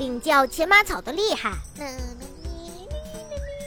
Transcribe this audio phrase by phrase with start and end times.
[0.00, 1.52] 领教牵马草的厉害。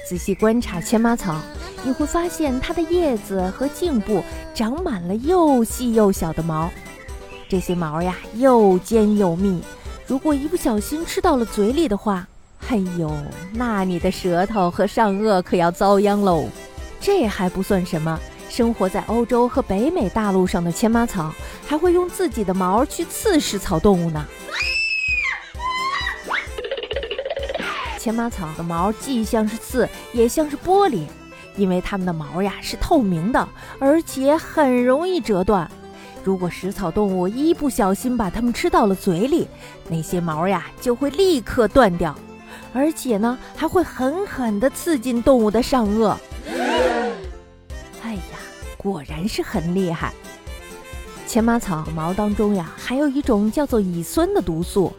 [0.09, 1.39] 仔细观察牵马草，
[1.83, 6.71] 你会发现它的叶子和茎部长满了又细又小的毛，
[7.47, 9.61] 这些毛呀又尖又密，
[10.07, 12.27] 如果一不小心吃到了嘴里的话，
[12.67, 13.15] 哎呦，
[13.53, 16.45] 那你的舌头和上颚可要遭殃喽。
[16.99, 18.19] 这还不算什么，
[18.49, 21.31] 生活在欧洲和北美大陆上的牵马草
[21.67, 24.25] 还会用自己的毛去刺食草动物呢。
[28.03, 31.05] 前马草的毛既像是刺，也像是玻璃，
[31.55, 33.47] 因为它们的毛呀是透明的，
[33.79, 35.71] 而且很容易折断。
[36.21, 39.47] 如果食草动物一不小心把它们吃到了嘴里，
[39.87, 42.13] 那些毛呀就会立刻断掉，
[42.73, 46.13] 而且呢还会狠狠地刺进动物的上颚。
[48.01, 48.37] 哎呀，
[48.75, 50.11] 果然是很厉害！
[51.25, 54.91] 前马草毛当中呀，还有一种叫做乙酸的毒素。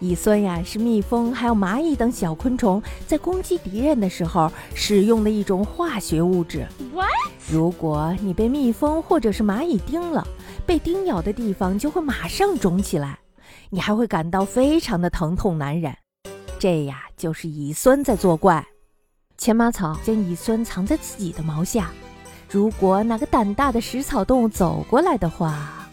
[0.00, 6.66] 乙酸呀，是蜜蜂还有蚂蚁等小昆虫在攻击敌人的时候使用的一种化学物质。
[7.50, 10.26] 如果你被蜜蜂或者是蚂蚁叮了，
[10.64, 13.18] 被叮咬的地方就会马上肿起来，
[13.70, 15.92] 你还会感到非常的疼痛难忍。
[16.58, 18.64] 这呀，就是乙酸在作怪。
[19.36, 21.90] 牵马草将乙酸藏在自己的毛下，
[22.48, 25.88] 如果哪个胆大的食草动物走过来的话，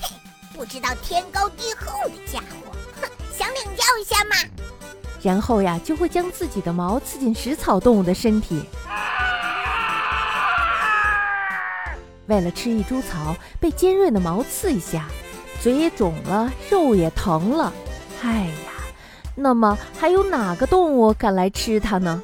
[0.00, 0.16] 嘿，
[0.56, 2.63] 不知道天高地厚的家伙。
[5.22, 8.62] 然后呀，就会将自己的毛刺进食草动物的身体。
[12.26, 15.06] 为了吃一株草，被尖锐的毛刺一下，
[15.60, 17.72] 嘴也肿了，肉也疼了。
[18.22, 18.72] 哎呀，
[19.34, 22.22] 那么还有哪个动物敢来吃它呢？